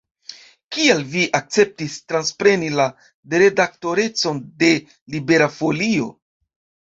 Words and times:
Kial 0.75 1.01
vi 1.09 1.25
akceptis 1.39 1.97
transpreni 2.11 2.69
la 2.79 2.87
redaktorecon 3.35 4.41
de 4.65 4.71
Libera 5.17 5.51
Folio? 5.61 6.11